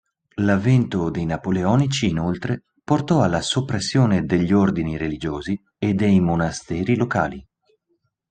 [0.37, 7.47] L'avvento dei napoleonici, inoltre, portò alla soppressione degli ordini religiosi e dei monasteri locali.